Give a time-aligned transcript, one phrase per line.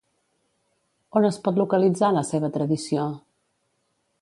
[1.21, 3.05] On es pot localitzar la seva tradició?